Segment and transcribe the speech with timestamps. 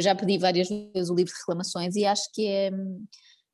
[0.00, 2.70] já pedi várias vezes o livro de reclamações e acho que é,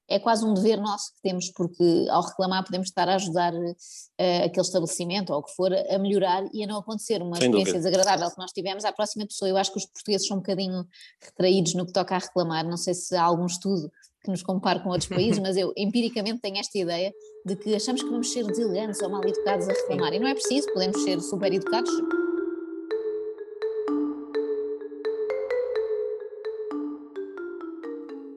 [0.09, 4.45] é quase um dever nosso que temos, porque ao reclamar podemos estar a ajudar uh,
[4.45, 7.75] aquele estabelecimento ou o que for a melhorar e a não acontecer uma Sem experiência
[7.75, 7.91] dúvida.
[7.91, 9.49] desagradável que nós tivemos à próxima pessoa.
[9.49, 10.85] Eu acho que os portugueses são um bocadinho
[11.23, 13.91] retraídos no que toca a reclamar, não sei se há algum estudo
[14.25, 17.13] que nos compare com outros países, mas eu empiricamente tenho esta ideia
[17.47, 20.35] de que achamos que vamos ser deselegantes ou mal educados a reclamar, e não é
[20.35, 21.91] preciso, podemos ser super educados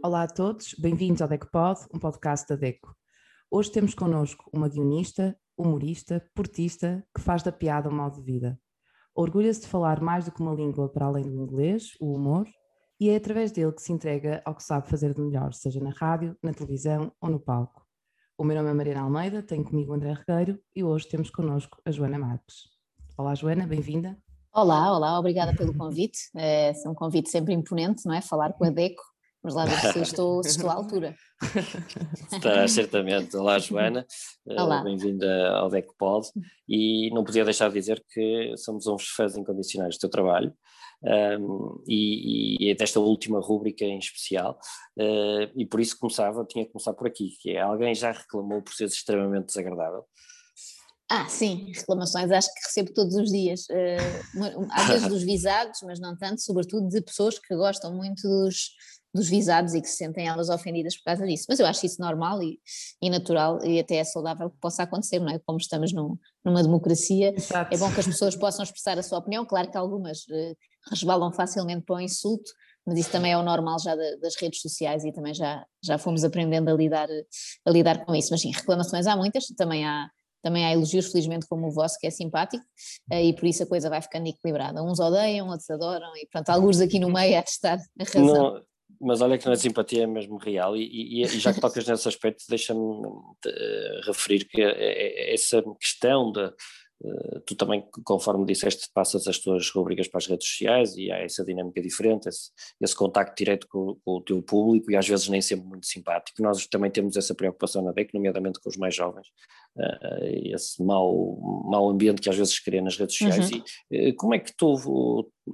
[0.06, 2.96] Olá a todos, bem-vindos ao DECOPOD, um podcast da DECO.
[3.50, 8.56] Hoje temos connosco uma guionista, humorista, portista, que faz da piada um modo de vida.
[9.16, 12.46] Orgulha-se de falar mais do que uma língua para além do inglês, o humor,
[13.00, 15.90] e é através dele que se entrega ao que sabe fazer de melhor, seja na
[15.90, 17.84] rádio, na televisão ou no palco.
[18.38, 21.90] O meu nome é Mariana Almeida, tenho comigo André Regueiro e hoje temos connosco a
[21.90, 22.70] Joana Marques.
[23.18, 24.16] Olá Joana, bem-vinda.
[24.54, 26.30] Olá, olá, obrigada pelo convite.
[26.36, 28.22] É um convite sempre imponente, não é?
[28.22, 29.02] Falar com a DECO
[29.46, 31.16] mas lá ver se estou, se estou à altura.
[32.34, 33.38] Está certamente.
[33.38, 34.06] Olá, Joana.
[34.48, 34.84] Eh, Olá.
[34.84, 36.28] Bem-vinda ao DECPOD.
[36.70, 40.54] E não podia deixar de dizer que somos uns fãs incondicionais do teu trabalho.
[41.04, 44.60] Um, e, e, é desta última rúbrica em especial,
[45.00, 48.62] uh, e por isso começava, tinha que começar por aqui, que é alguém já reclamou
[48.62, 50.06] por ser extremamente desagradável?
[51.10, 56.00] Ah, sim, reclamações acho que recebo todos os dias, uh, às vezes dos visados, mas
[56.00, 58.72] não tanto, sobretudo de pessoas que gostam muito dos,
[59.16, 61.46] dos visados e que se sentem elas ofendidas por causa disso.
[61.48, 62.60] Mas eu acho isso normal e,
[63.02, 65.40] e natural e até é saudável que possa acontecer, não é?
[65.40, 67.74] Como estamos num, numa democracia, Exato.
[67.74, 69.46] é bom que as pessoas possam expressar a sua opinião.
[69.46, 70.56] Claro que algumas uh,
[70.92, 72.52] resvalam facilmente para o insulto,
[72.86, 76.26] mas isso também é o normal já das redes sociais e também já, já fomos
[76.26, 77.08] aprendendo a lidar,
[77.66, 78.28] a lidar com isso.
[78.32, 80.10] Mas sim, reclamações há muitas, também há
[80.44, 82.64] também há elogios, felizmente, como o vosso, que é simpático,
[83.10, 84.84] eh, e por isso a coisa vai ficando equilibrada.
[84.84, 88.54] Uns odeiam, outros adoram, e pronto, alguns aqui no meio há de estar a razão.
[88.54, 88.62] Não,
[89.06, 92.08] mas olha que a simpatia é mesmo real, e, e, e já que tocas nesse
[92.08, 96.52] aspecto, deixa-me uh, referir que essa questão de
[97.04, 101.18] Uh, tu também, conforme disseste, passas as tuas rubricas para as redes sociais e há
[101.18, 105.28] essa dinâmica diferente, esse, esse contacto direto com, com, o teu público e às vezes
[105.28, 106.42] nem sempre muito simpático.
[106.42, 109.28] Nós também temos essa preocupação na DEC, nomeadamente com os mais jovens,
[110.54, 111.38] esse mau,
[111.70, 113.52] mau ambiente que às vezes se cria nas redes sociais.
[113.52, 113.64] Uhum.
[113.92, 114.76] E, uh, como é que tu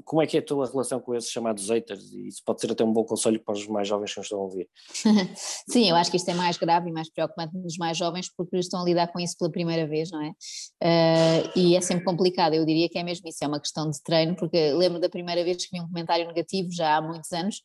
[0.05, 2.13] como é que é a tua relação com esses chamados haters?
[2.13, 4.39] E isso pode ser até um bom conselho para os mais jovens que nos estão
[4.39, 4.69] a ouvir.
[5.69, 8.57] Sim, eu acho que isto é mais grave e mais preocupante nos mais jovens porque
[8.57, 10.29] estão a lidar com isso pela primeira vez, não é?
[10.29, 14.01] Uh, e é sempre complicado, eu diria que é mesmo isso, é uma questão de
[14.01, 17.57] treino, porque lembro da primeira vez que vi um comentário negativo, já há muitos anos,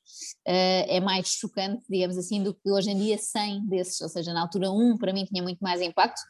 [0.48, 4.32] uh, é mais chocante, digamos assim, do que hoje em dia 100 desses, ou seja,
[4.32, 6.20] na altura um para mim tinha muito mais impacto,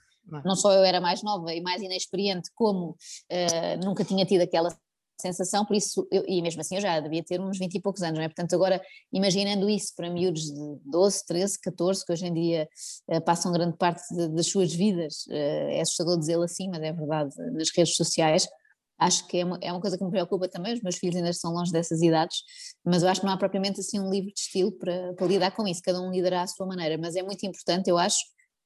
[0.45, 4.77] não só eu era mais nova e mais inexperiente, como uh, nunca tinha tido aquela
[5.21, 8.03] sensação, por isso, eu, e mesmo assim eu já devia ter uns 20 e poucos
[8.03, 8.29] anos, não é?
[8.29, 8.83] Portanto, agora,
[9.13, 12.69] imaginando isso para miúdos de 12, 13, 14, que hoje em dia
[13.09, 17.35] uh, passam grande parte das suas vidas, uh, é assustador dizê-lo assim, mas é verdade,
[17.53, 18.47] nas redes sociais,
[18.99, 21.31] acho que é uma, é uma coisa que me preocupa também, os meus filhos ainda
[21.31, 22.43] estão longe dessas idades,
[22.85, 25.51] mas eu acho que não há propriamente assim um livro de estilo para, para lidar
[25.53, 28.19] com isso, cada um lidará à sua maneira, mas é muito importante, eu acho,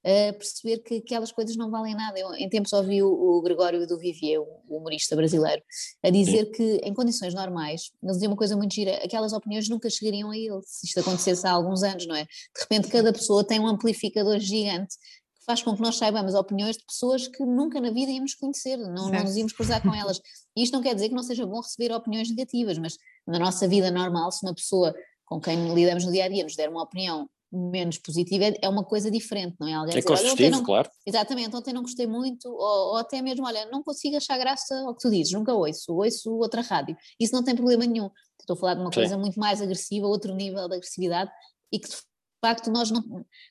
[0.05, 2.19] a perceber que aquelas coisas não valem nada.
[2.19, 5.63] Eu, em tempos ouvi o, o Gregório do Vivier, o humorista brasileiro,
[6.03, 6.53] a dizer Sim.
[6.53, 10.37] que em condições normais, ele dizia uma coisa muito gira, aquelas opiniões nunca chegariam a
[10.37, 12.25] ele, se isto acontecesse há alguns anos, não é?
[12.25, 14.97] De repente cada pessoa tem um amplificador gigante
[15.39, 18.77] que faz com que nós saibamos opiniões de pessoas que nunca na vida íamos conhecer,
[18.77, 20.21] não, não nos íamos cruzar com elas.
[20.57, 22.97] E isto não quer dizer que não seja bom receber opiniões negativas, mas
[23.27, 24.95] na nossa vida normal, se uma pessoa
[25.25, 28.69] com quem lidamos no dia a dia nos der uma opinião menos positiva é, é
[28.69, 29.75] uma coisa diferente, não é?
[29.75, 30.89] Alguém é dizer, construtivo, não, claro.
[31.05, 34.95] Exatamente, ontem não gostei muito, ou, ou, até mesmo, olha, não consigo achar graça ao
[34.95, 36.97] que tu dizes, nunca ouço, ouço outra rádio.
[37.19, 38.11] Isso não tem problema nenhum.
[38.41, 39.01] Estou a falar de uma Sim.
[39.01, 41.31] coisa muito mais agressiva, outro nível de agressividade,
[41.73, 41.97] e que de
[42.41, 43.03] facto nós, não,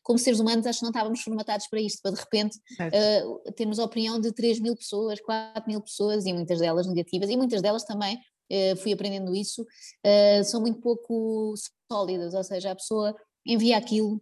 [0.04, 3.80] como seres humanos, acho que não estávamos formatados para isto, para de repente uh, termos
[3.80, 7.62] a opinião de 3 mil pessoas, 4 mil pessoas, e muitas delas negativas, e muitas
[7.62, 11.54] delas também, uh, fui aprendendo isso, uh, são muito pouco
[11.92, 13.16] sólidas, ou seja, a pessoa
[13.54, 14.22] envia aquilo,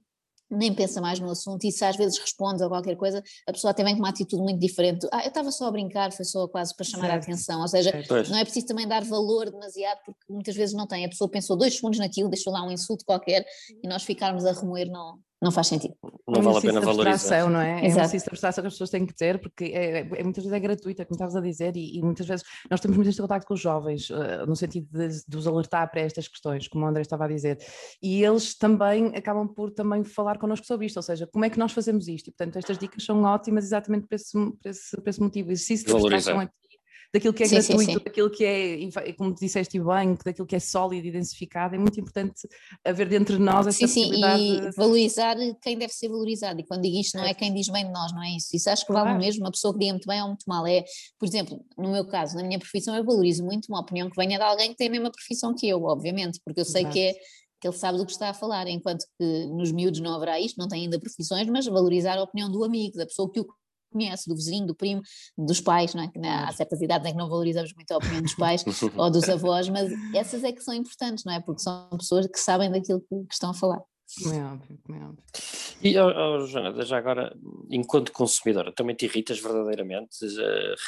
[0.50, 3.72] nem pensa mais no assunto e se às vezes responde a qualquer coisa, a pessoa
[3.72, 5.06] até vem com uma atitude muito diferente.
[5.12, 7.14] Ah, eu estava só a brincar, foi só quase para chamar certo.
[7.14, 7.62] a atenção.
[7.62, 8.32] Ou seja, certo.
[8.32, 11.06] não é preciso também dar valor demasiado, porque muitas vezes não tem.
[11.06, 13.46] A pessoa pensou dois segundos naquilo, deixou lá um insulto qualquer
[13.84, 15.94] e nós ficarmos a remoer não, não faz sentido.
[16.28, 17.50] Não vale a pena valorizar.
[17.50, 17.80] Não é?
[17.80, 20.44] é um exercício de abstração que as pessoas têm que ter, porque é, é, muitas
[20.44, 23.22] vezes é gratuita, como estavas a dizer, e, e, muitas vezes nós temos muito este
[23.22, 26.86] contato com os jovens, uh, no sentido de, de, os alertar para estas questões, como
[26.86, 27.60] o André estava a dizer,
[28.01, 31.60] e eles também acabam por também falar connosco sobre isto, ou seja, como é que
[31.60, 35.07] nós fazemos isto, e portanto estas dicas são ótimas exatamente por esse, por esse, por
[35.07, 36.67] esse motivo, exercício de abstração aqui
[37.13, 38.04] daquilo que é sim, gratuito, sim, sim.
[38.04, 42.48] daquilo que é, como disseste bem, daquilo que é sólido e densificado, é muito importante
[42.86, 44.42] haver dentro de nós essa sim, possibilidade.
[44.42, 47.69] Sim, e valorizar quem deve ser valorizado, e quando digo isto não é quem diz
[47.69, 49.09] bem de nós, não é isso, isso acho que claro.
[49.09, 50.83] vale mesmo, uma pessoa que diga muito bem ou muito mal, é,
[51.18, 54.38] por exemplo, no meu caso, na minha profissão eu valorizo muito uma opinião que venha
[54.38, 56.94] de alguém que tem a mesma profissão que eu, obviamente, porque eu sei Exato.
[56.94, 57.15] que é
[57.59, 60.57] que ele sabe do que está a falar, enquanto que nos miúdos não haverá isto,
[60.57, 63.48] não tem ainda profissões, mas valorizar a opinião do amigo, da pessoa que o
[63.98, 65.02] conhece, do vizinho, do primo,
[65.38, 66.08] dos pais, não é?
[66.08, 68.64] Que há certas idades em que não valorizamos muito a opinião dos pais
[68.96, 71.40] ou dos avós, mas essas é que são importantes, não é?
[71.40, 73.82] Porque são pessoas que sabem daquilo que, estão a falar.
[74.26, 75.24] É óbvio, é óbvio.
[75.82, 77.36] E, oh, oh, Joana, já agora,
[77.70, 80.18] enquanto consumidora, também te irritas verdadeiramente?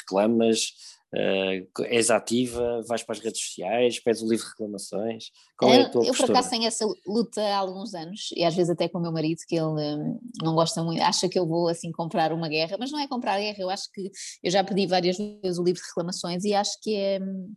[0.00, 0.72] Reclamas?
[1.12, 5.24] Uh, és ativa, vais para as redes sociais, pedes o livro de reclamações?
[5.58, 8.54] Qual é, a tua Eu por acaso tenho essa luta há alguns anos e às
[8.54, 11.48] vezes até com o meu marido que ele um, não gosta muito, acha que eu
[11.48, 14.08] vou assim comprar uma guerra, mas não é comprar guerra, eu acho que
[14.40, 17.54] eu já pedi várias vezes o livro de reclamações e acho que é hum,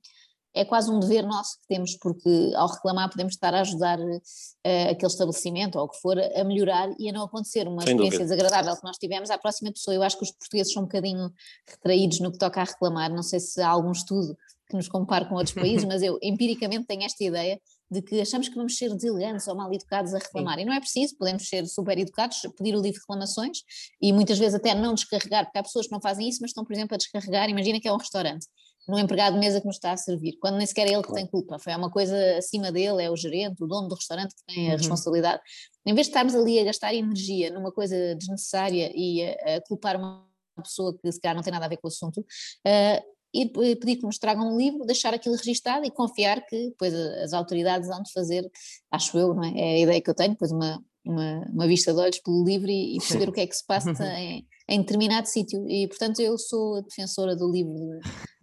[0.55, 4.91] é quase um dever nosso que temos, porque ao reclamar podemos estar a ajudar uh,
[4.91, 8.19] aquele estabelecimento ou o que for a melhorar e a não acontecer uma Sem experiência
[8.19, 8.35] dúvida.
[8.35, 9.95] desagradável que nós tivemos à próxima pessoa.
[9.95, 11.31] Eu acho que os portugueses são um bocadinho
[11.67, 14.37] retraídos no que toca a reclamar, não sei se há algum estudo
[14.69, 17.59] que nos compare com outros países, mas eu empiricamente tenho esta ideia
[17.89, 20.55] de que achamos que vamos ser deselegantes ou mal educados a reclamar.
[20.55, 20.61] Sim.
[20.61, 23.59] E não é preciso, podemos ser super educados, pedir o livro de reclamações
[24.01, 26.63] e muitas vezes até não descarregar, porque há pessoas que não fazem isso, mas estão,
[26.63, 27.49] por exemplo, a descarregar.
[27.49, 28.47] Imagina que é um restaurante
[28.87, 31.13] no empregado de mesa que nos está a servir, quando nem sequer é ele que
[31.13, 34.43] tem culpa, foi uma coisa acima dele, é o gerente, o dono do restaurante que
[34.45, 34.77] tem a uhum.
[34.77, 35.41] responsabilidade.
[35.85, 39.97] Em vez de estarmos ali a gastar energia numa coisa desnecessária e a, a culpar
[39.97, 40.27] uma
[40.61, 43.95] pessoa que se calhar não tem nada a ver com o assunto, uh, e pedir
[43.95, 48.03] que nos tragam um livro, deixar aquilo registado e confiar que depois as autoridades vão
[48.03, 48.47] de fazer,
[48.91, 49.59] acho eu, não é?
[49.59, 52.69] É a ideia que eu tenho, depois uma, uma, uma vista de olhos pelo livro
[52.69, 55.67] e, e perceber o que é que se passa em, em determinado sítio.
[55.67, 57.73] E, portanto, eu sou defensora do livro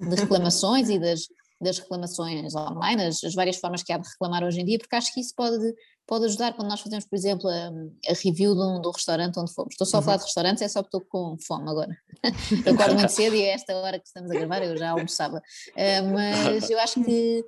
[0.00, 1.26] de, de reclamações e das,
[1.60, 4.96] das reclamações online, as, as, várias formas que há de reclamar hoje em dia, porque
[4.96, 5.74] acho que isso pode,
[6.06, 7.68] pode ajudar quando nós fazemos, por exemplo, a,
[8.10, 9.74] a review de um, do restaurante onde fomos.
[9.74, 11.96] Estou só a falar de restaurantes, é só porque estou com fome agora.
[12.64, 15.38] eu acordo muito cedo e a esta hora que estamos a gravar eu já almoçava.
[15.38, 17.44] Uh, mas eu acho que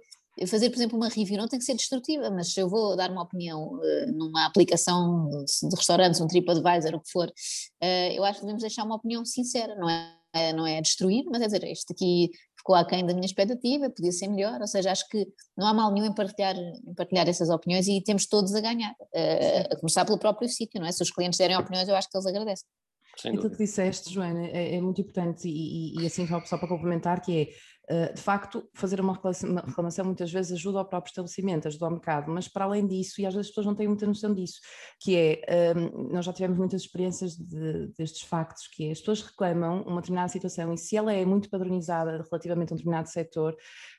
[0.47, 3.11] fazer, por exemplo, uma review não tem que ser destrutiva, mas se eu vou dar
[3.11, 8.25] uma opinião uh, numa aplicação de, de, restaurantes, um TripAdvisor, o que for, uh, eu
[8.25, 10.22] acho que devemos deixar uma opinião sincera, não é,
[10.55, 14.29] não é destruir, mas é dizer, isto aqui ficou aquém da minha expectativa, podia ser
[14.29, 15.27] melhor, ou seja, acho que
[15.57, 18.93] não há mal nenhum em partilhar, em partilhar essas opiniões e temos todos a ganhar,
[18.93, 20.93] uh, a começar pelo próprio sítio, não é?
[20.93, 22.67] Se os clientes derem opiniões, eu acho que eles agradecem.
[23.19, 27.21] Aquilo que disseste, Joana, é, é muito importante e, e, e assim só para complementar,
[27.21, 27.55] que é eh,
[28.15, 32.49] de facto, fazer uma reclamação muitas vezes ajuda ao próprio estabelecimento, ajuda ao mercado, mas
[32.49, 34.61] para além disso, e às vezes as pessoas não têm muita noção disso,
[35.01, 39.23] que é, ehm, nós já tivemos muitas experiências de, destes factos, que é, as pessoas
[39.23, 43.55] reclamam uma determinada situação e se ela é muito padronizada relativamente a um determinado setor,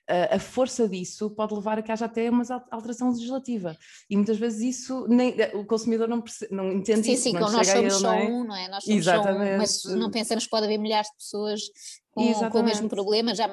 [0.10, 3.78] uh, a força disso pode levar a que haja até uma alteração legislativa.
[4.10, 7.24] E muitas vezes isso nem, eh, o consumidor não, percebe, não entende sim, isso.
[7.24, 8.26] Sim, sim, nós somos ele, só não é?
[8.26, 8.68] um, não é?
[8.70, 9.70] Nós somos Exatamente.
[9.70, 11.62] só um, mas não pensamos que pode haver milhares de pessoas
[12.12, 13.48] com, com o mesmo problema, já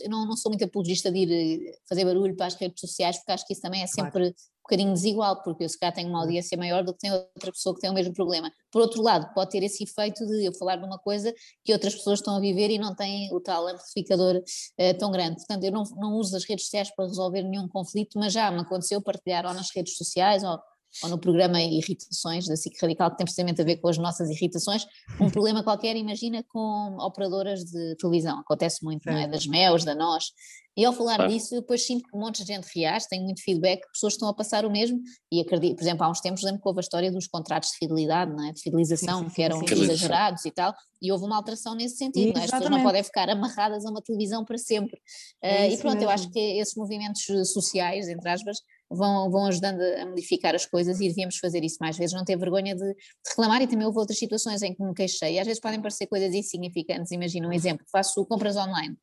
[0.00, 3.16] eu não, não sou muito apologista de ir eh, fazer barulho para as redes sociais,
[3.18, 4.26] porque acho que isso também é sempre claro.
[4.28, 7.52] um bocadinho desigual, porque eu se calhar tenho uma audiência maior do que tem outra
[7.52, 8.52] pessoa que tem o mesmo problema.
[8.70, 11.32] Por outro lado, pode ter esse efeito de eu falar de uma coisa
[11.64, 15.36] que outras pessoas estão a viver e não têm o tal amplificador uh, tão grande.
[15.36, 18.60] Portanto, eu não, não uso as redes sociais para resolver nenhum conflito, mas já me
[18.60, 20.58] aconteceu partilhar ou nas redes sociais ou
[21.02, 24.28] ou no programa Irritações da SIC Radical, que tem precisamente a ver com as nossas
[24.28, 24.86] irritações,
[25.20, 29.28] um problema qualquer, imagina com operadoras de televisão, acontece muito, não é?
[29.28, 30.32] Das MEOS, da NOS,
[30.76, 31.32] e ao falar claro.
[31.32, 34.34] disso, depois sinto que um monte de gente reage, tenho muito feedback, pessoas estão a
[34.34, 37.10] passar o mesmo, e acredito, por exemplo, há uns tempos lembro que houve a história
[37.10, 38.52] dos contratos de fidelidade, não é?
[38.52, 41.96] De fidelização, sim, sim, que eram sim, exagerados e tal, e houve uma alteração nesse
[41.96, 42.44] sentido, não é?
[42.44, 44.98] As pessoas não podem ficar amarradas a uma televisão para sempre.
[45.42, 46.08] É uh, e pronto, mesmo.
[46.08, 48.58] eu acho que esses movimentos sociais, entre aspas,
[48.90, 52.36] vão, vão ajudando a modificar as coisas e devíamos fazer isso mais vezes, não ter
[52.36, 52.96] vergonha de, de,
[53.28, 56.34] reclamar e também houve outras situações em que me queixei, às vezes podem parecer coisas
[56.34, 58.96] insignificantes, imagina um exemplo, faço compras online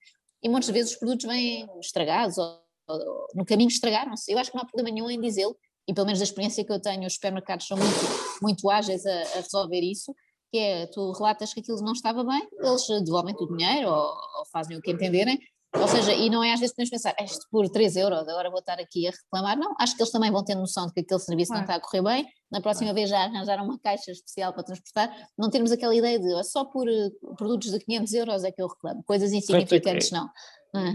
[0.44, 4.58] e muitas vezes os produtos vêm estragados ou, ou no caminho estragaram-se, eu acho que
[4.58, 5.56] não há problema nenhum em dizê-lo
[5.88, 7.96] e pelo menos da experiência que eu tenho, os supermercados são muito,
[8.42, 10.14] muito ágeis a, a resolver isso,
[10.52, 14.46] que é, tu relatas que aquilo não estava bem, eles devolvem-te o dinheiro ou, ou,
[14.52, 15.40] fazem o que entenderem,
[15.76, 18.60] ou seja, e não é às vezes podemos pensar, isto por 3 euros, agora vou
[18.60, 19.58] estar aqui a reclamar.
[19.58, 21.80] Não, acho que eles também vão ter noção de que aquele serviço não está a
[21.80, 22.28] correr bem.
[22.50, 25.14] Na próxima vez já arranjaram uma caixa especial para transportar.
[25.38, 28.68] Não termos aquela ideia de só por uh, produtos de 500 euros é que eu
[28.68, 29.04] reclamo.
[29.04, 30.30] Coisas insignificantes, não.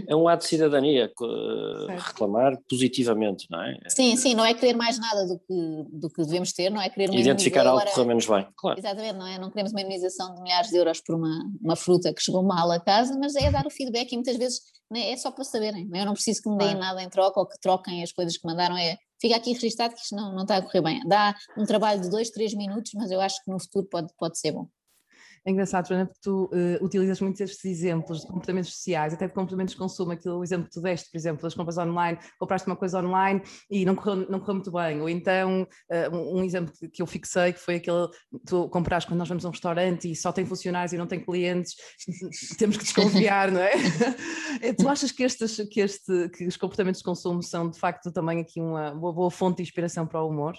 [0.07, 3.77] É um ato de cidadania uh, reclamar positivamente, não é?
[3.87, 6.89] Sim, sim, não é querer mais nada do que, do que devemos ter, não é
[6.89, 8.79] querer uma Identificar algo que correu menos bem, claro.
[8.79, 9.37] Exatamente, não é?
[9.39, 12.71] Não queremos uma imunização de milhares de euros por uma, uma fruta que chegou mal
[12.71, 14.61] a casa, mas é dar o feedback e muitas vezes
[14.91, 15.89] né, é só para saberem.
[15.93, 16.01] É?
[16.01, 16.85] Eu não preciso que me deem claro.
[16.85, 20.01] nada em troca ou que troquem as coisas que mandaram, é fica aqui registado que
[20.01, 21.01] isto não, não está a correr bem.
[21.07, 24.37] Dá um trabalho de dois, três minutos, mas eu acho que no futuro pode, pode
[24.37, 24.67] ser bom.
[25.45, 29.33] É engraçado, Joana, porque tu uh, utilizas muitos estes exemplos de comportamentos sociais, até de
[29.33, 32.77] comportamentos de consumo, aquele exemplo que tu deste, por exemplo, das compras online, compraste uma
[32.77, 37.01] coisa online e não correu, não correu muito bem, ou então uh, um exemplo que
[37.01, 38.07] eu fixei, que foi aquele,
[38.45, 41.19] tu compraste quando nós vamos a um restaurante e só tem funcionários e não tem
[41.19, 41.75] clientes,
[42.57, 43.73] temos que desconfiar, não é?
[44.61, 48.11] Eh, tu achas que, estes, que, este, que os comportamentos de consumo são de facto
[48.11, 50.53] também aqui uma, uma boa fonte de inspiração para o humor?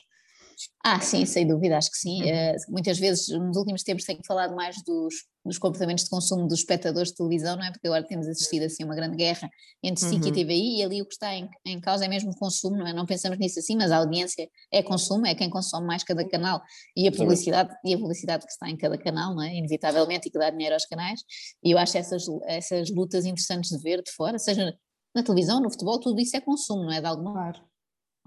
[0.85, 2.23] Ah, sim, sem dúvida, acho que sim.
[2.23, 6.61] Uh, muitas vezes, nos últimos tempos, tenho falado mais dos, dos comportamentos de consumo dos
[6.61, 7.71] espectadores de televisão, não é?
[7.71, 9.49] Porque agora temos assistido assim a uma grande guerra
[9.83, 10.29] entre SIC uhum.
[10.29, 12.87] e TVI e ali o que está em, em causa é mesmo o consumo, não
[12.87, 12.93] é?
[12.93, 16.63] Não pensamos nisso assim, mas a audiência é consumo, é quem consome mais cada canal
[16.97, 19.55] e a publicidade, e a publicidade que está em cada canal, não é?
[19.55, 21.21] Inevitavelmente e que dá dinheiro aos canais.
[21.63, 24.75] E eu acho essas, essas lutas interessantes de ver de fora, seja
[25.15, 27.01] na televisão, no futebol, tudo isso é consumo, não é?
[27.01, 27.74] De alguma claro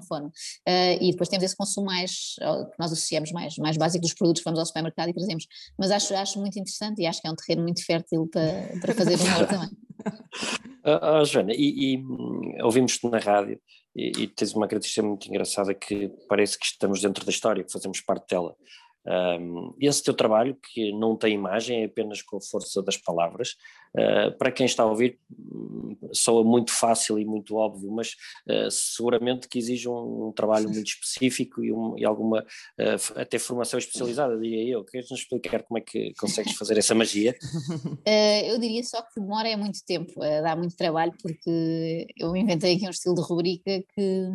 [0.05, 0.27] forma.
[0.27, 4.41] Uh, e depois temos esse consumo mais, que nós associamos mais, mais básico dos produtos
[4.41, 5.45] que vamos ao supermercado e trazemos.
[5.77, 8.93] Mas acho, acho muito interessante e acho que é um terreno muito fértil para, para
[8.93, 9.69] fazer humor também.
[10.85, 13.59] Uh, Joana, e, e hum, ouvimos-te na rádio
[13.95, 17.71] e, e, tens uma característica muito engraçada que parece que estamos dentro da história, que
[17.71, 18.55] fazemos parte dela.
[19.07, 23.55] Um, esse teu trabalho, que não tem imagem, é apenas com a força das palavras,
[23.95, 25.17] uh, para quem está a ouvir,
[26.11, 28.15] soa muito fácil e muito óbvio, mas
[28.49, 33.39] uh, seguramente que exige um, um trabalho muito específico e, um, e alguma, uh, até
[33.39, 34.83] formação especializada, diria eu.
[34.83, 37.33] Queres nos explicar como é que consegues fazer essa magia?
[38.45, 42.85] eu diria só que demora é muito tempo, dá muito trabalho, porque eu inventei aqui
[42.85, 44.27] um estilo de rubrica que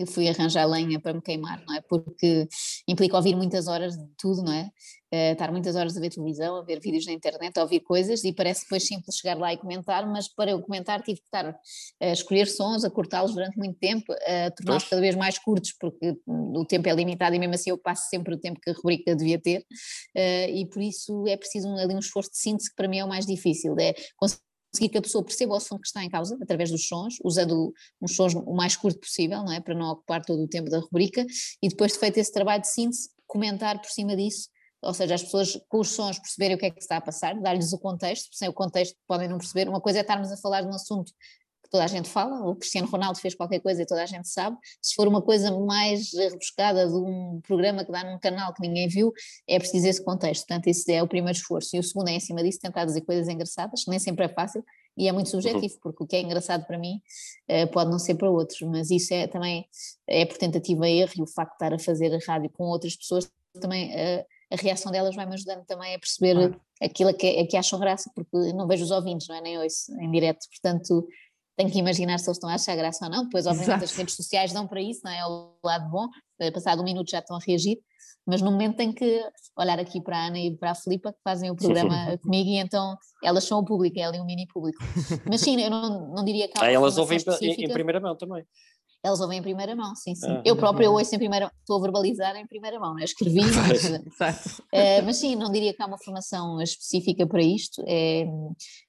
[0.00, 1.80] que fui arranjar lenha para me queimar, não é?
[1.82, 2.48] Porque
[2.88, 4.70] implica ouvir muitas horas de tudo, não é?
[5.12, 8.24] Uh, estar muitas horas a ver televisão, a ver vídeos na internet, a ouvir coisas
[8.24, 11.58] e parece depois simples chegar lá e comentar, mas para eu comentar tive que estar
[12.00, 16.16] a escolher sons, a cortá-los durante muito tempo, a torná-los cada vez mais curtos, porque
[16.26, 19.14] o tempo é limitado e mesmo assim eu passo sempre o tempo que a rubrica
[19.16, 22.76] devia ter, uh, e por isso é preciso um, ali um esforço de síntese que
[22.76, 25.78] para mim é o mais difícil, é conseguir conseguir que a pessoa perceba o som
[25.78, 29.52] que está em causa, através dos sons, usando uns sons o mais curto possível, não
[29.52, 29.60] é?
[29.60, 31.26] Para não ocupar todo o tempo da rubrica,
[31.62, 34.48] e depois de feito esse trabalho de síntese, comentar por cima disso,
[34.82, 37.38] ou seja, as pessoas com os sons perceberem o que é que está a passar,
[37.40, 39.68] dar-lhes o contexto, sem o contexto podem não perceber.
[39.68, 41.12] Uma coisa é estarmos a falar de um assunto
[41.70, 44.56] toda a gente fala, o Cristiano Ronaldo fez qualquer coisa e toda a gente sabe.
[44.82, 48.88] Se for uma coisa mais rebuscada de um programa que dá num canal que ninguém
[48.88, 49.12] viu,
[49.48, 50.46] é preciso esse contexto.
[50.46, 51.76] Portanto, esse é o primeiro esforço.
[51.76, 54.28] E o segundo é, em cima disso, tentar dizer coisas engraçadas, que nem sempre é
[54.28, 54.64] fácil
[54.96, 55.40] e é muito uhum.
[55.40, 57.00] subjetivo, porque o que é engraçado para mim
[57.48, 59.64] uh, pode não ser para outros, mas isso é também
[60.06, 62.64] é por tentativa e erro e o facto de estar a fazer a rádio com
[62.64, 63.90] outras pessoas também.
[63.90, 66.60] Uh, a reação delas vai-me ajudando também a perceber claro.
[66.82, 69.40] aquilo que, a que acham graça, porque não vejo os ouvintes, não é?
[69.40, 71.06] Nem ouço em direto, portanto
[71.60, 73.84] tenho que imaginar se eles estão a achar graça ou não, depois obviamente Exato.
[73.84, 75.18] as redes sociais dão para isso, não é?
[75.18, 76.08] É o lado bom,
[76.40, 77.78] eh, passado um minuto já estão a reagir,
[78.26, 79.22] mas no momento tenho que
[79.58, 82.56] olhar aqui para a Ana e para a Filipa que fazem o programa comigo e
[82.56, 84.78] então elas são o público, é ali um mini público.
[85.28, 88.16] Mas sim, eu não, não diria que há ah, elas ouvem em, em primeira mão
[88.16, 88.42] também
[89.02, 90.30] elas ouvem em primeira mão, sim, sim.
[90.30, 93.04] Ah, eu própria ouço em primeira estou a verbalizar em primeira mão, né?
[93.04, 93.84] escrevi, mas,
[94.72, 98.26] é, mas sim, não diria que há uma formação específica para isto, é,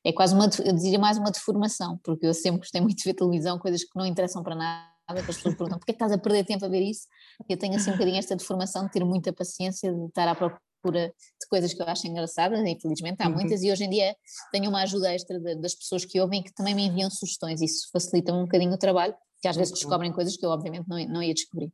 [0.03, 3.13] é quase uma, eu diria mais uma deformação, porque eu sempre gostei muito de ver
[3.13, 6.11] televisão, coisas que não interessam para nada, que as pessoas perguntam, porquê é que estás
[6.11, 7.07] a perder tempo a ver isso?
[7.47, 11.07] Eu tenho assim um bocadinho esta deformação de ter muita paciência, de estar à procura
[11.07, 13.35] de coisas que eu acho engraçadas, infelizmente há uhum.
[13.35, 14.15] muitas, e hoje em dia
[14.51, 17.87] tenho uma ajuda extra de, das pessoas que ouvem que também me enviam sugestões, isso
[17.93, 21.23] facilita um bocadinho o trabalho, que às vezes descobrem coisas que eu obviamente não, não
[21.23, 21.71] ia descobrir.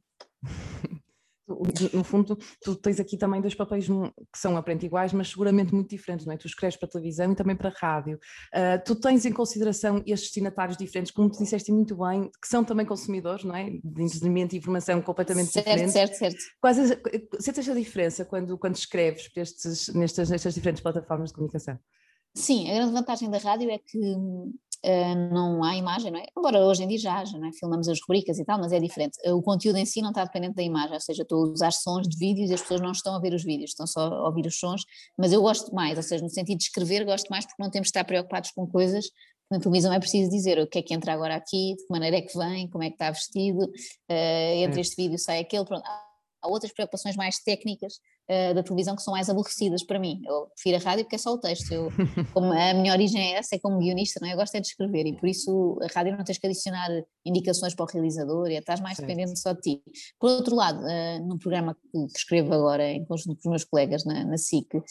[1.93, 5.89] no fundo, tu tens aqui também dois papéis que são aparentemente iguais, mas seguramente muito
[5.89, 6.37] diferentes, não é?
[6.37, 8.19] Tu escreves para televisão e também para rádio.
[8.53, 12.63] Uh, tu tens em consideração estes destinatários diferentes, como tu disseste muito bem, que são
[12.63, 13.69] também consumidores, não é?
[13.69, 15.93] De entretenimento e informação completamente certo, diferentes.
[15.93, 16.97] Certo, certo, Quais as,
[17.39, 21.79] sentes a diferença quando, quando escreves estes, nestas, nestas diferentes plataformas de comunicação?
[22.35, 24.53] Sim, a grande vantagem da rádio é que uh,
[25.31, 26.25] não há imagem, não é?
[26.37, 27.51] Embora hoje em dia já haja, não é?
[27.53, 29.17] Filmamos as rubricas e tal, mas é diferente.
[29.31, 32.07] O conteúdo em si não está dependente da imagem, ou seja, estou a usar sons
[32.07, 34.45] de vídeos e as pessoas não estão a ver os vídeos, estão só a ouvir
[34.45, 34.83] os sons,
[35.17, 37.87] mas eu gosto mais, ou seja, no sentido de escrever, gosto mais porque não temos
[37.87, 39.05] de estar preocupados com coisas
[39.49, 42.17] na televisão é preciso dizer o que é que entra agora aqui, de que maneira
[42.17, 45.85] é que vem, como é que está vestido, uh, entre este vídeo sai aquele, pronto.
[45.85, 50.21] Há outras preocupações mais técnicas uh, da televisão que são mais aborrecidas para mim.
[50.25, 51.71] Eu prefiro a rádio porque é só o texto.
[51.71, 51.89] Eu,
[52.33, 54.33] como a minha origem é essa, é como guionista, não é?
[54.33, 56.89] Eu gosto é de escrever e por isso a rádio não tens que adicionar
[57.25, 59.83] indicações para o realizador e estás mais dependente só de ti.
[60.19, 63.63] Por outro lado, uh, no programa que, que, escrevo agora em conjunto com os meus
[63.63, 64.81] colegas na, na SIC, uh,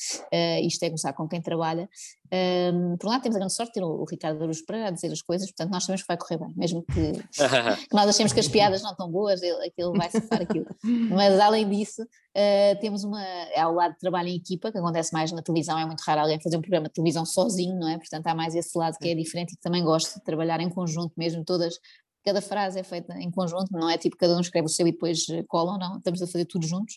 [0.62, 1.88] isto é começar com quem trabalha,
[2.32, 4.90] um, por um lado temos a grande sorte de ter o, o Ricardo Aruz para
[4.90, 7.12] dizer as coisas, portanto nós sabemos que vai correr bem, mesmo que,
[7.88, 10.66] que nós achemos que as piadas não estão boas, ele, aquilo vai safar aquilo.
[11.10, 15.12] Mas além disso, uh, temos uma, é ao lado de trabalho em equipa, que acontece
[15.12, 17.98] mais na televisão, é muito raro alguém fazer um programa de televisão sozinho, não é?
[17.98, 20.68] Portanto há mais esse lado que é diferente e que também gosto de trabalhar em
[20.68, 21.78] conjunto mesmo, todas
[22.26, 24.90] cada frase é feita em conjunto, não é tipo cada um escreve o seu e
[24.90, 26.96] depois colam, não, estamos a fazer tudo juntos.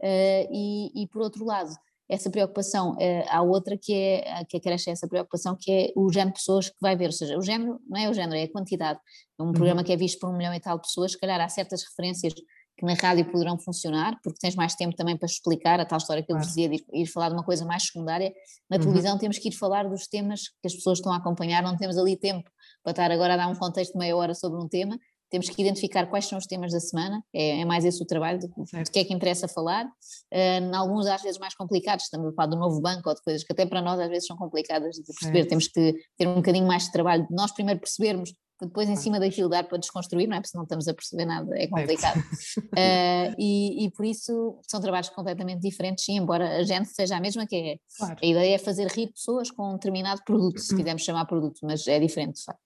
[0.00, 1.70] Uh, e, e, por outro lado,
[2.08, 6.32] essa preocupação, uh, há outra que é, que acresce essa preocupação, que é o género
[6.32, 8.50] de pessoas que vai ver, ou seja, o género não é o género, é a
[8.50, 8.98] quantidade.
[9.38, 9.52] É um uhum.
[9.52, 11.84] programa que é visto por um milhão e tal de pessoas, se calhar há certas
[11.84, 12.32] referências
[12.80, 16.22] que na rádio poderão funcionar, porque tens mais tempo também para explicar a tal história
[16.22, 18.32] que eu dizia de ir, ir, falar de uma coisa mais secundária.
[18.70, 18.82] Na uhum.
[18.82, 21.98] televisão temos que ir falar dos temas que as pessoas estão a acompanhar, não temos
[21.98, 22.50] ali tempo
[22.82, 25.60] para estar agora a dar um contexto de meia hora sobre um tema, temos que
[25.60, 28.90] identificar quais são os temas da semana, é, é mais esse o trabalho, de, de,
[28.90, 29.84] que é que interessa falar.
[29.84, 33.44] Uh, alguns às vezes mais complicados, estamos a falar do novo banco ou de coisas
[33.44, 35.48] que até para nós às vezes são complicadas de perceber, certo.
[35.50, 38.32] temos que ter um bocadinho mais de trabalho de nós primeiro percebermos
[38.66, 40.40] depois em cima daquilo dar para desconstruir, não é?
[40.40, 42.18] Porque não estamos a perceber nada, é complicado.
[42.18, 47.20] uh, e, e, por isso são trabalhos completamente diferentes, sim, embora a gente seja a
[47.20, 47.76] mesma que é.
[47.96, 48.16] Claro.
[48.22, 51.86] A ideia é fazer rir pessoas com um determinado produto, se quisermos chamar produto, mas
[51.86, 52.60] é diferente, de facto.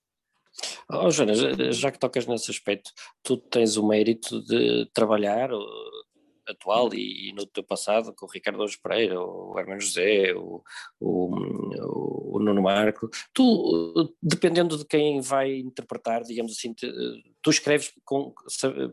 [0.89, 1.33] Oh, Joana,
[1.73, 5.51] já que tocas nesse aspecto, tu tens o mérito de trabalhar
[6.49, 10.63] atual e, e, no teu passado com o Ricardo Alves Pereira, o Hermano José, o,
[11.01, 11.31] o,
[12.45, 16.75] Nuno Marco, tu, dependendo de quem vai interpretar, digamos assim,
[17.43, 18.33] tu escreves com,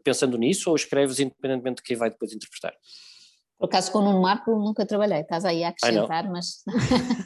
[0.04, 2.74] pensando nisso ou escreves independentemente de quem vai depois interpretar?
[3.62, 6.64] Por acaso com o Nuno Marco nunca trabalhei, estás aí a acrescentar, mas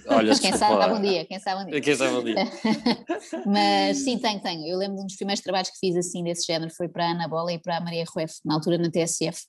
[0.09, 1.79] Olha, quem sabe um dia, quem sabe um dia.
[1.79, 2.35] Quem sabe um dia.
[3.47, 4.67] mas sim, tenho, tenho.
[4.67, 7.11] Eu lembro de um dos primeiros trabalhos que fiz assim desse género foi para a
[7.11, 9.43] Ana Bola e para a Maria Rueff, na altura na TSF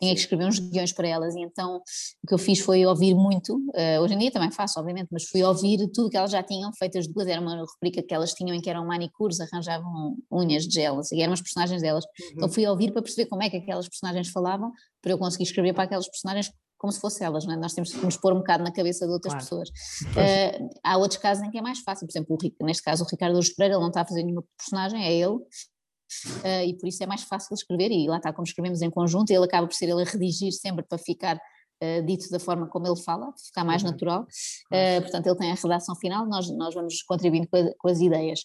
[0.00, 3.14] tinha que escrever uns guiões para elas e então o que eu fiz foi ouvir
[3.14, 6.42] muito, uh, hoje em dia também faço obviamente, mas fui ouvir tudo que elas já
[6.42, 10.16] tinham feito as duas, era uma rubrica que elas tinham em que eram manicures, arranjavam
[10.32, 12.30] unhas de gel, e eram as personagens delas, uhum.
[12.34, 15.72] então fui ouvir para perceber como é que aquelas personagens falavam, para eu conseguir escrever
[15.72, 17.56] para aquelas personagens como se fossem elas, não é?
[17.58, 19.44] nós temos que nos pôr um bocado na cabeça de outras claro.
[19.44, 19.68] pessoas.
[19.68, 23.06] Uh, há outros casos em que é mais fácil, por exemplo, o, neste caso o
[23.06, 26.88] Ricardo Luz Pereira, ele não está a fazer nenhuma personagem, é ele, uh, e por
[26.88, 29.74] isso é mais fácil escrever, e lá está como escrevemos em conjunto, ele acaba por
[29.74, 31.38] ser ele a redigir sempre para ficar
[31.82, 33.90] uh, dito da forma como ele fala, ficar mais uhum.
[33.90, 37.88] natural, uh, portanto ele tem a redação final, nós, nós vamos contribuindo com, a, com
[37.88, 38.40] as ideias,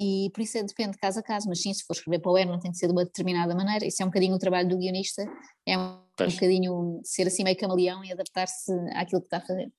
[0.00, 2.30] e por isso é, depende de caso a caso, mas sim, se for escrever para
[2.30, 4.68] o não tem de ser de uma determinada maneira, isso é um bocadinho o trabalho
[4.68, 5.24] do guionista,
[5.66, 9.72] é um, um bocadinho ser assim meio camaleão e adaptar-se àquilo que está a fazer.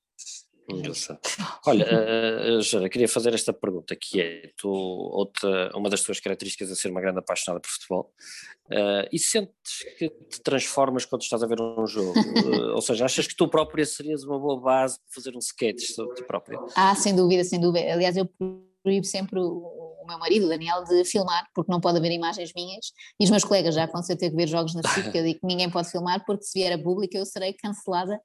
[0.67, 1.19] Engraçado.
[1.67, 6.71] Olha, uh, Jana, queria fazer esta pergunta, que é, tu, outra, uma das tuas características
[6.71, 8.13] é ser uma grande apaixonada por futebol,
[8.67, 12.13] uh, e sentes que te transformas quando estás a ver um jogo?
[12.17, 15.91] uh, ou seja, achas que tu própria serias uma boa base para fazer um sketch
[15.93, 16.59] sobre ti própria?
[16.75, 17.91] Ah, sem dúvida, sem dúvida.
[17.91, 18.29] Aliás, eu
[18.83, 22.51] proíbo sempre o, o meu marido, o Daniel, de filmar, porque não pode haver imagens
[22.55, 24.81] minhas, e os meus colegas já aconteceu ter que ver jogos na
[25.13, 28.19] eu digo que ninguém pode filmar, porque se vier a público eu serei cancelada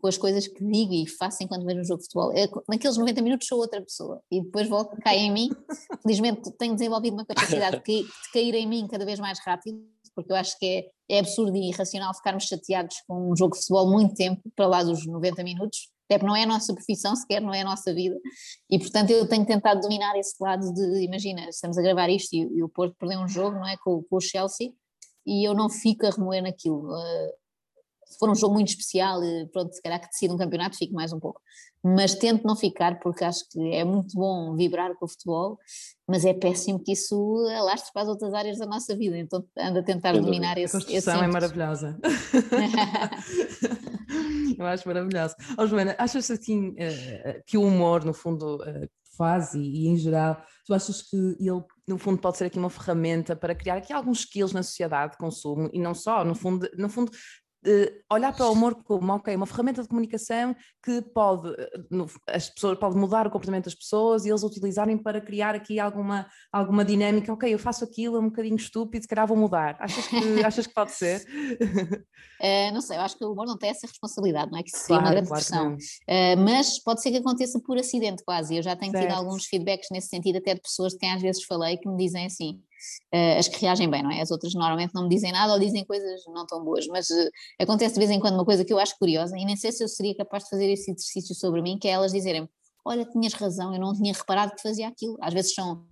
[0.00, 2.32] com as coisas que digo e faço enquanto vejo um jogo de futebol.
[2.32, 5.48] É, naqueles 90 minutos sou outra pessoa e depois volto, cai em mim.
[6.02, 9.78] Felizmente tenho desenvolvido uma capacidade de, de cair em mim cada vez mais rápido,
[10.14, 13.60] porque eu acho que é, é absurdo e irracional ficarmos chateados com um jogo de
[13.60, 17.14] futebol muito tempo, para lá dos 90 minutos, até porque não é a nossa profissão
[17.16, 18.16] sequer, não é a nossa vida,
[18.70, 22.42] e portanto eu tenho tentado dominar esse lado de, imagina, estamos a gravar isto e,
[22.58, 24.72] e o Porto perdeu um jogo, não é, com, com o Chelsea,
[25.26, 27.32] e eu não fico a remoer naquilo, uh,
[28.08, 29.20] se for um jogo muito especial,
[29.52, 31.40] pronto, se calhar que decide um campeonato, fico mais um pouco.
[31.84, 35.58] Mas tento não ficar, porque acho que é muito bom vibrar com o futebol,
[36.08, 39.80] mas é péssimo que isso alastre para as outras áreas da nossa vida, então ando
[39.80, 40.76] a tentar dominar esse.
[40.76, 41.98] A construção é maravilhosa.
[44.58, 45.36] Eu acho maravilhosa.
[45.58, 48.58] Oh, Joana, achas assim uh, que o humor, no fundo,
[49.16, 52.70] faz e, e, em geral, tu achas que ele, no fundo, pode ser aqui uma
[52.70, 56.68] ferramenta para criar aqui alguns skills na sociedade de consumo e não só, no fundo,
[56.76, 57.10] no fundo
[58.10, 61.70] olhar para o humor como ok, uma ferramenta de comunicação que pode, eh,
[62.28, 66.26] as pessoas, pode mudar o comportamento das pessoas e eles utilizarem para criar aqui alguma,
[66.52, 69.76] alguma dinâmica, ok, eu faço aquilo, é um bocadinho estúpido, se calhar vou mudar.
[69.80, 71.24] Achas que, achas que pode ser?
[72.40, 74.62] Uh, não sei, eu acho que o humor não tem essa responsabilidade, não é?
[74.62, 75.74] Que seria claro, uma grande claro pressão.
[75.74, 78.56] Uh, mas pode ser que aconteça por acidente quase.
[78.56, 79.08] Eu já tenho certo.
[79.08, 81.96] tido alguns feedbacks nesse sentido, até de pessoas de quem às vezes falei, que me
[81.96, 82.60] dizem assim
[83.38, 84.20] as que reagem bem, não é?
[84.20, 87.30] As outras normalmente não me dizem nada ou dizem coisas não tão boas, mas uh,
[87.60, 89.82] acontece de vez em quando uma coisa que eu acho curiosa e nem sei se
[89.82, 92.48] eu seria capaz de fazer esse exercício sobre mim, que é elas dizerem
[92.86, 95.16] olha, tinhas razão, eu não tinha reparado que fazia aquilo.
[95.20, 95.84] Às vezes são,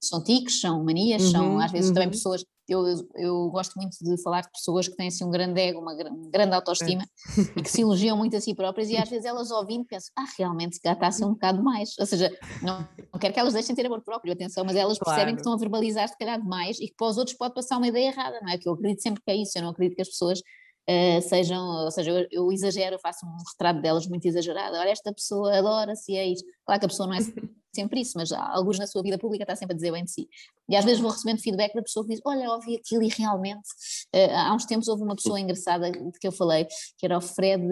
[0.00, 1.94] são tiques, são manias, uhum, são às vezes uhum.
[1.94, 2.84] também pessoas eu,
[3.16, 6.54] eu gosto muito de falar de pessoas que têm assim um grande ego, uma grande
[6.54, 7.40] autoestima é.
[7.58, 10.24] e que se elogiam muito a si próprias e às vezes elas ouvindo pensam, ah,
[10.38, 11.90] realmente se ser um bocado mais.
[11.98, 12.30] Ou seja,
[12.62, 15.16] não, não quero que elas deixem ter amor próprio, atenção, mas elas claro.
[15.16, 17.78] percebem que estão a verbalizar se calhar demais e que para os outros pode passar
[17.78, 18.58] uma ideia errada, não é?
[18.58, 20.40] Que eu acredito sempre que é isso, eu não acredito que as pessoas
[20.82, 24.76] Uh, sejam, ou seja, eu, eu, exagero, faço um retrato delas muito exagerado.
[24.76, 26.44] Olha, esta pessoa adora-se, é isto.
[26.64, 27.20] Claro que a pessoa não é
[27.74, 30.28] sempre isso, mas alguns na sua vida pública está sempre a dizer bem de si.
[30.68, 33.68] E às vezes vou recebendo feedback da pessoa que diz: Olha, ouvi aquilo e realmente.
[34.14, 36.66] Uh, há uns tempos houve uma pessoa engraçada de que eu falei,
[36.98, 37.62] que era o Fred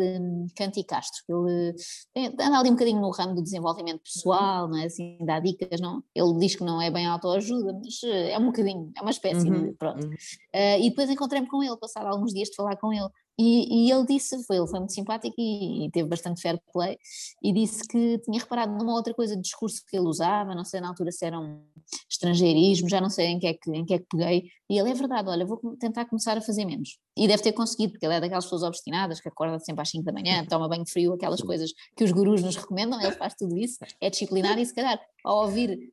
[0.57, 1.23] Canti Castro.
[1.29, 4.87] Ele anda ali um bocadinho no ramo do desenvolvimento pessoal, não é?
[4.87, 6.03] assim, dá dicas, não?
[6.15, 9.69] Ele diz que não é bem autoajuda, mas é um bocadinho, é uma espécie uhum,
[9.69, 9.75] de.
[9.75, 10.05] Pronto.
[10.05, 10.13] Uhum.
[10.13, 13.09] Uh, e depois encontrei-me com ele, passado alguns dias de falar com ele.
[13.43, 16.99] E, e, ele disse, foi, ele foi muito simpático e, e, teve bastante fair play,
[17.43, 20.79] e disse que tinha reparado numa outra coisa de discurso que ele usava, não sei
[20.79, 21.65] na altura se era um
[22.07, 24.91] estrangeirismo, já não sei em que é que, em que, é que peguei, e ele
[24.91, 26.99] é verdade, olha, vou tentar começar a fazer menos.
[27.17, 30.05] E deve ter conseguido, porque ele é daquelas pessoas obstinadas que acorda sempre às 5
[30.05, 33.57] da manhã, toma banho frio, aquelas coisas que os gurus nos recomendam, ele faz tudo
[33.57, 35.91] isso, é disciplinado e se calhar ao ouvir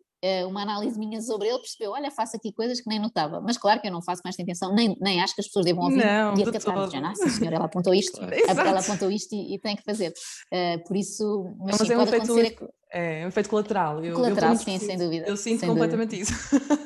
[0.48, 3.80] uma análise minha sobre ele, percebeu, olha, faço aqui coisas que nem notava, mas claro
[3.80, 5.98] que eu não faço com esta intenção, nem, nem acho que as pessoas devam ouvir
[5.98, 9.76] não, e acatar, já, nossa senhora, ela apontou isto, ela apontou isto e, e tem
[9.76, 12.58] que fazer, uh, por isso, mas, mas sim, é pode acontecer...
[12.92, 14.04] É, é um efeito colateral.
[14.04, 15.28] Eu, colateral, eu sim, sem dúvida.
[15.28, 16.32] Eu sinto completamente dúvida.
[16.32, 16.34] isso.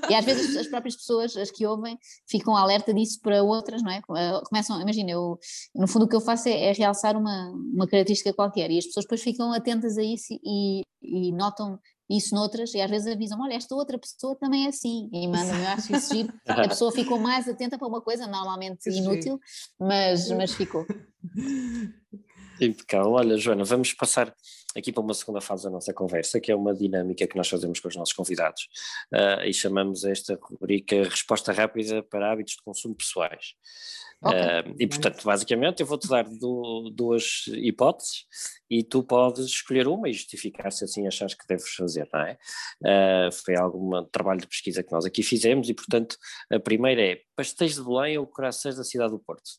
[0.09, 3.91] E às vezes as próprias pessoas, as que ouvem, ficam alerta disso para outras, não
[3.91, 3.97] é?
[4.17, 5.37] Eh, começam, imagina, eu,
[5.75, 8.85] no fundo o que eu faço é, é, realçar uma, uma característica qualquer e as
[8.87, 11.79] pessoas depois ficam atentas a isso e, e notam
[12.17, 15.63] isso noutras, e às vezes avisam, olha, esta outra pessoa também é assim, e mandam-me,
[15.63, 19.39] eu acho isso giro, a pessoa ficou mais atenta para uma coisa normalmente inútil,
[19.79, 20.85] mas, mas ficou.
[22.61, 23.13] Impecável.
[23.13, 24.33] Olha, Joana, vamos passar
[24.75, 27.79] aqui para uma segunda fase da nossa conversa, que é uma dinâmica que nós fazemos
[27.79, 28.67] com os nossos convidados,
[29.11, 33.55] uh, e chamamos esta rubrica Resposta Rápida para Hábitos de Consumo Pessoais.
[34.23, 34.39] Okay.
[34.39, 38.25] Uh, e portanto, basicamente, eu vou-te dar do, duas hipóteses
[38.69, 42.37] e tu podes escolher uma e justificar se assim achas que deves fazer, não é?
[42.83, 46.17] Uh, foi algum trabalho de pesquisa que nós aqui fizemos e, portanto,
[46.51, 49.49] a primeira é pastéis de Belém ou corações da cidade do Porto?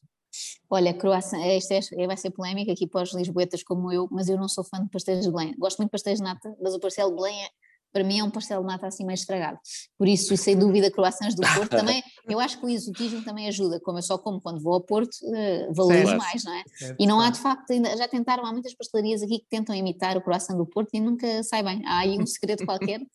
[0.70, 4.38] Olha, croissant, esta é, vai ser polémica aqui para os lisboetas como eu, mas eu
[4.38, 5.55] não sou fã de pastéis de Belém.
[5.59, 7.48] Gosto muito de pastéis de nata, mas o pastel de Belém é,
[7.93, 9.59] para mim é um pastel de nata assim meio estragado.
[9.99, 13.81] Por isso, sem dúvida, croissants do Porto também, eu acho que o exotismo também ajuda,
[13.81, 16.61] como eu só como quando vou ao Porto, uh, valorizo mais, não é?
[16.83, 19.75] é e não há de facto, ainda, já tentaram, há muitas pastelarias aqui que tentam
[19.75, 23.07] imitar o croissant do Porto e nunca sai bem, há aí um segredo qualquer uh,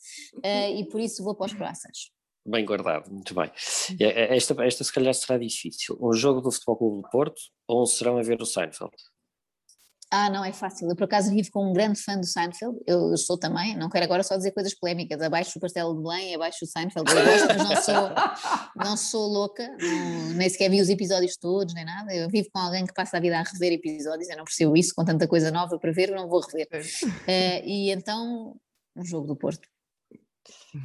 [0.78, 2.12] e por isso vou para os croissants.
[2.46, 3.52] Bem guardado, muito bem.
[4.00, 5.98] É, esta, esta se calhar será difícil.
[6.00, 8.94] Um jogo do Futebol Clube do Porto ou um serão a ver o Seinfeld?
[10.10, 10.90] Ah, não é fácil.
[10.90, 12.78] Eu por acaso vivo com um grande fã do Seinfeld.
[12.88, 15.22] Eu sou também, não quero agora só dizer coisas polémicas.
[15.22, 17.10] Abaixo o Pastel de Belém, abaixo o Seinfeld.
[17.12, 18.10] Eu gosto, mas não sou,
[18.76, 22.16] não sou louca, não, nem sequer vi os episódios todos, nem nada.
[22.16, 24.30] Eu vivo com alguém que passa a vida a rever episódios.
[24.30, 26.68] Eu não percebo isso, com tanta coisa nova para ver, não vou rever.
[27.04, 28.56] Uh, e então,
[28.96, 29.68] um jogo do Porto.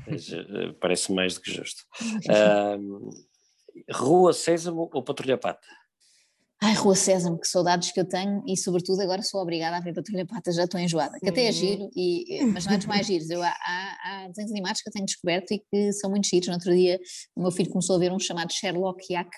[0.09, 1.85] Eh, parece mais do que justo.
[2.29, 3.11] Uh,
[3.93, 5.67] Rua Sésamo ou Patrulha Pata?
[6.65, 9.93] Ai, Rua Sésamo, que saudades que eu tenho e sobretudo agora sou obrigada a ver
[9.93, 13.05] Patrulha Pata, já estou enjoada, que até é giro, e, mas não é dos mais
[13.05, 16.47] giros, eu, há, há, desenhos animados que eu tenho descoberto e que são muito giros,
[16.47, 17.01] no outro dia
[17.35, 19.29] o meu filho começou a ver um chamado Sherlock Yak,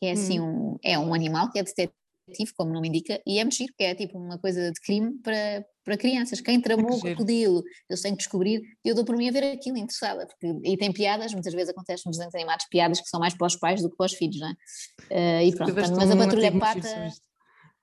[0.00, 0.72] que é assim hum.
[0.72, 3.72] um, é um animal que é detetive como o nome indica, e é muito giro,
[3.78, 6.40] que é tipo uma coisa de crime para, para crianças.
[6.40, 9.78] Quem tramou o crocodilo, eu tenho que descobrir, eu dou por mim a ver aquilo
[9.78, 13.34] interessada, porque, e tem piadas, muitas vezes acontece nos desenhos animados piadas que são mais
[13.34, 14.52] para os pais do que para os filhos, não é?
[14.52, 17.08] Uh, e pronto, mas a patrulha pata,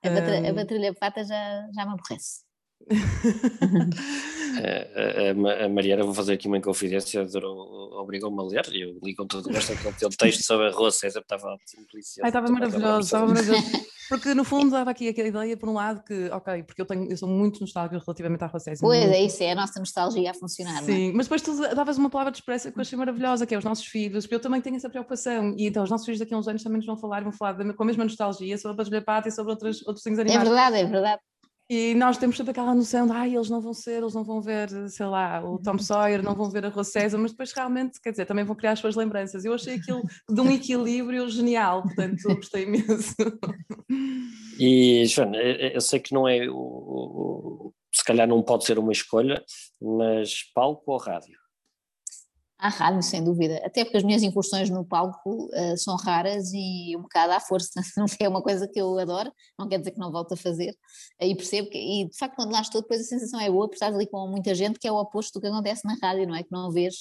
[0.02, 2.44] a, patrulha, a patrulha pata já, já me aborrece.
[4.60, 7.26] a, a, Mariana, vou fazer aqui uma confidência,
[7.92, 10.90] obrigou-me a ler, e eu li com todo o gosto aquele texto sobre a Rua
[10.90, 11.56] César, estava
[11.90, 12.26] delicioso.
[12.26, 13.64] Estava maravilhoso, estava maravilhoso.
[14.08, 17.10] Porque no fundo dava aqui aquela ideia, por um lado, que, ok, porque eu, tenho,
[17.10, 18.80] eu sou muito nostálgica relativamente à Rua César.
[18.82, 19.14] Pois, muito...
[19.14, 20.82] é isso, é a nossa nostalgia a funcionar.
[20.82, 20.84] É?
[20.84, 21.12] Sim, é?
[21.14, 23.64] mas depois tu davas uma palavra de expressa que eu achei maravilhosa, que é os
[23.64, 26.36] nossos filhos, porque eu também tenho essa preocupação, e então os nossos filhos daqui a
[26.36, 29.02] uns anos também nos vão falar, vão falar com a mesma nostalgia sobre a Patrulha
[29.02, 30.48] Pata e sobre outros, outros things animados.
[30.48, 31.22] É verdade, é verdade.
[31.68, 34.40] E nós temos sempre aquela noção de, ai, eles não vão ser, eles não vão
[34.42, 38.00] ver, sei lá, o Tom Sawyer, não vão ver a Rua César, mas depois realmente,
[38.02, 39.44] quer dizer, também vão criar as suas lembranças.
[39.44, 43.14] Eu achei aquilo de um equilíbrio genial, portanto, gostei imenso.
[44.58, 49.42] E, Joana, eu sei que não é, o, se calhar não pode ser uma escolha,
[49.80, 51.43] mas palco ou rádio?
[52.58, 56.96] Há rádio, sem dúvida, até porque as minhas incursões no palco uh, são raras e
[56.96, 57.68] um bocado à força,
[58.20, 60.72] é uma coisa que eu adoro, não quer dizer que não volto a fazer,
[61.20, 63.76] e percebo que, e de facto quando lá estou depois a sensação é boa, porque
[63.76, 66.36] estás ali com muita gente que é o oposto do que acontece na rádio, não
[66.36, 66.42] é?
[66.42, 66.94] Que não vês,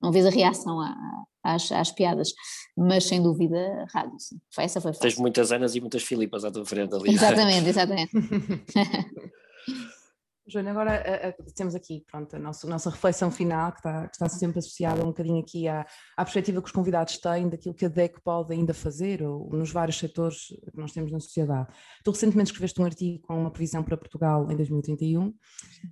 [0.00, 0.94] não vês a reação à,
[1.42, 2.32] às, às piadas,
[2.76, 4.38] mas sem dúvida rádio, sim.
[4.58, 5.08] Essa foi fácil.
[5.08, 7.10] Tens muitas Anas e muitas Filipas à tua frente ali.
[7.10, 8.12] Exatamente, exatamente.
[10.46, 14.14] Joana, agora a, a, temos aqui pronto, a nossa, nossa reflexão final, que está, que
[14.16, 17.84] está, sempre associada um bocadinho aqui à, à perspectiva que os convidados têm daquilo que
[17.84, 21.68] a DEC pode ainda fazer, ou nos vários setores que nós temos na sociedade.
[22.02, 25.28] Tu recentemente escreveste um artigo com uma previsão para Portugal em 2031.
[25.28, 25.34] Uh,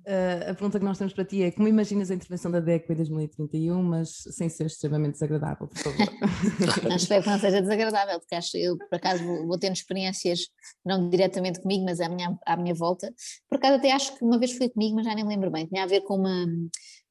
[0.06, 2.90] eh, a pergunta que nós temos para ti é como imaginas a intervenção da DEC
[2.90, 6.08] em 2031, mas sem ser extremamente desagradável, por favor.
[6.96, 10.48] espero que não seja desagradável, porque acho eu, por acaso, vou, vou tendo experiências,
[10.84, 13.12] não diretamente comigo, mas à minha, à minha volta.
[13.48, 15.66] Por acaso até acho que uma vez foi comigo, mas já nem me lembro bem.
[15.66, 16.46] Tinha a ver com uma,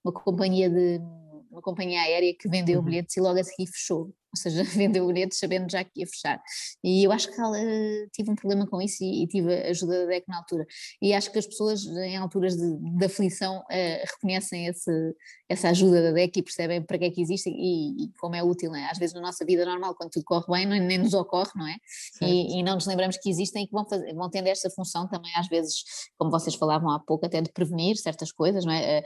[0.03, 0.99] uma companhia de
[1.49, 2.85] uma companhia aérea que vendeu uhum.
[2.85, 6.41] bilhetes e logo a seguir fechou ou seja, vendeu bilhetes sabendo já que ia fechar.
[6.83, 7.57] E eu acho que ela,
[8.13, 10.65] tive um problema com isso e, e, tive a ajuda da DEC na altura.
[11.01, 14.91] E acho que as pessoas, em alturas de, de aflição, uh, reconhecem esse,
[15.47, 18.43] essa ajuda da DEC e percebem para que é que existe e, e como é
[18.43, 18.73] útil.
[18.75, 18.89] É?
[18.89, 21.67] Às vezes, na nossa vida normal, quando tudo corre bem, nem, nem nos ocorre, não
[21.67, 21.75] é?
[22.21, 25.07] E, e, não nos lembramos que existem e que vão, fazer, vão tendo esta função
[25.07, 25.83] também, às vezes,
[26.17, 28.99] como vocês falavam há pouco, até de prevenir certas coisas, não é?
[28.99, 29.03] a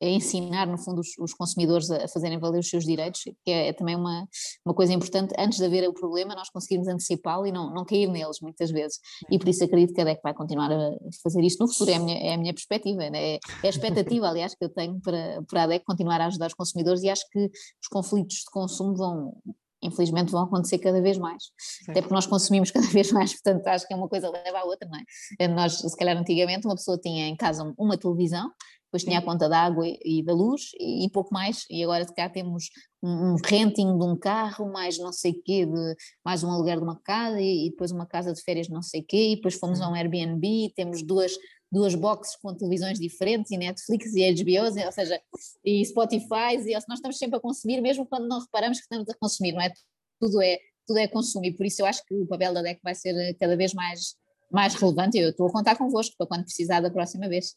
[0.00, 3.72] ensinar, no fundo, os, os, consumidores a fazerem valer os seus direitos, que é, é,
[3.72, 4.28] também uma,
[4.64, 8.08] uma coisa importante, antes de haver o problema, nós conseguirmos antecipá-lo e não, não cair
[8.08, 8.98] neles, muitas vezes.
[9.30, 10.90] E por isso acredito que a DEC vai continuar a
[11.22, 13.34] fazer isto no futuro, é a minha, é a minha perspectiva, né?
[13.34, 16.46] é, é a expectativa, aliás, que eu tenho para, para a DEC continuar a ajudar
[16.46, 19.36] os consumidores e acho que os conflitos de consumo vão,
[19.82, 21.90] infelizmente vão acontecer cada vez mais, Sim.
[21.90, 24.64] até porque nós consumimos cada vez mais, portanto acho que é uma coisa leva à
[24.64, 25.48] outra, não é?
[25.48, 28.50] Nós, se calhar antigamente uma pessoa tinha em casa uma televisão,
[28.92, 32.12] depois tinha a conta da água e da luz e, pouco mais, e agora de
[32.12, 32.68] cá temos
[33.02, 36.84] um, um renting de um carro, mais não sei quê, de, mais um aluguer de
[36.84, 39.80] uma casa e, e depois uma casa de férias não sei quê, e depois fomos
[39.80, 41.32] a um Airbnb, temos duas,
[41.70, 45.18] duas boxes com televisões diferentes e Netflix e HBO, ou seja,
[45.64, 49.14] e Spotify, e nós estamos sempre a consumir, mesmo quando não reparamos que estamos a
[49.18, 49.72] consumir, não é?
[50.20, 51.46] Tudo é, tudo é consumo.
[51.46, 54.16] E por isso eu acho que o papel da DEC vai ser cada vez mais
[54.52, 55.18] mais relevante.
[55.18, 57.54] Eu estou a contar convosco para quando precisar da próxima vez.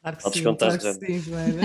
[0.00, 1.06] Claro que Podes sim, contar, claro Joana.
[1.06, 1.62] Sim, Joana.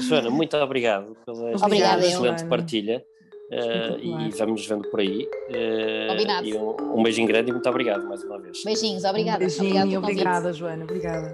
[0.02, 2.48] Joana, muito obrigado pela Obrigada, excelente eu.
[2.48, 3.04] partilha.
[3.50, 5.28] Uh, e vamos nos vendo por aí.
[5.48, 8.62] Uh, E um, um, beijinho grande e muito obrigado mais uma vez.
[8.64, 9.44] Beijinhos, obrigada.
[9.44, 11.32] Um beijinho, obrigada, Joana, obrigada.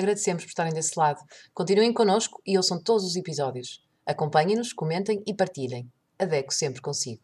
[0.00, 1.20] Agradecemos por estarem desse lado.
[1.52, 3.84] Continuem connosco e ouçam todos os episódios.
[4.06, 5.92] Acompanhem-nos, comentem e partilhem.
[6.18, 7.20] Adeco sempre consigo.